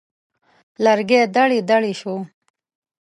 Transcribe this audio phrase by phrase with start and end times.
[0.83, 2.15] لرګی دړې دړې شو.